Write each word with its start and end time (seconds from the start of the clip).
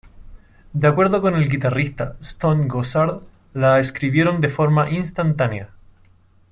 De 0.73 0.87
acuerdo 0.87 1.21
con 1.21 1.35
el 1.35 1.47
guitarrista 1.47 2.15
Stone 2.21 2.65
Gossard, 2.65 3.19
la 3.53 3.77
escribieron 3.79 4.41
de 4.41 4.49
forma 4.49 4.89
instantánea. 4.89 5.69